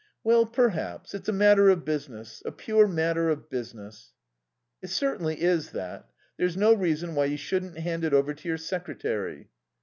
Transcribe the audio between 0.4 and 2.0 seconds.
Perhaps. It's a matter of